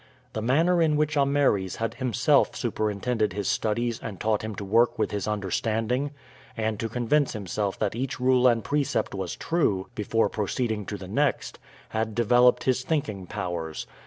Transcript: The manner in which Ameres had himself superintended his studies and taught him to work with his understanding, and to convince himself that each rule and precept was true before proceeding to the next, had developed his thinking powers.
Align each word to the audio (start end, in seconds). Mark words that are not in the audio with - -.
The 0.33 0.41
manner 0.41 0.81
in 0.81 0.95
which 0.95 1.15
Ameres 1.15 1.75
had 1.75 1.93
himself 1.93 2.55
superintended 2.55 3.33
his 3.33 3.47
studies 3.47 3.99
and 3.99 4.19
taught 4.19 4.41
him 4.41 4.55
to 4.55 4.65
work 4.65 4.97
with 4.97 5.11
his 5.11 5.27
understanding, 5.27 6.09
and 6.57 6.79
to 6.79 6.89
convince 6.89 7.33
himself 7.33 7.77
that 7.77 7.93
each 7.93 8.19
rule 8.19 8.47
and 8.47 8.63
precept 8.63 9.13
was 9.13 9.35
true 9.35 9.89
before 9.93 10.27
proceeding 10.27 10.87
to 10.87 10.97
the 10.97 11.07
next, 11.07 11.59
had 11.89 12.15
developed 12.15 12.63
his 12.63 12.81
thinking 12.81 13.27
powers. 13.27 13.85